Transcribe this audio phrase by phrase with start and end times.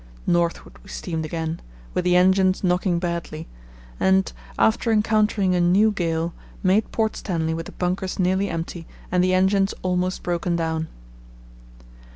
[0.25, 1.59] Northward we steamed again,
[1.93, 3.47] with the engines knocking badly,
[3.99, 9.23] and after encountering a new gale, made Port Stanley with the bunkers nearly empty and
[9.23, 10.87] the engines almost broken down.